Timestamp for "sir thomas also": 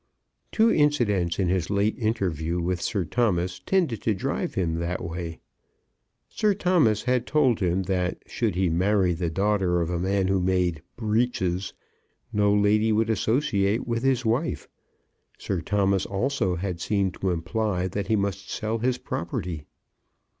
15.37-16.55